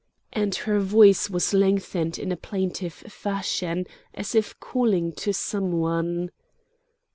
[0.33, 3.85] and her voice was lengthened in a plaintive fashion
[4.15, 6.31] as if calling to some one.